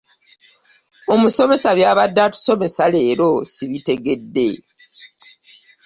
Omusomesa 1.13 1.69
byabadde 1.77 2.19
atusomesa 2.27 2.83
leero 2.93 3.29
sibitegedde. 3.53 4.49